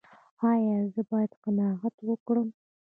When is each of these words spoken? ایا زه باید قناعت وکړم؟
ایا 0.51 0.77
زه 0.93 1.01
باید 1.11 1.31
قناعت 1.43 1.95
وکړم؟ 2.07 2.47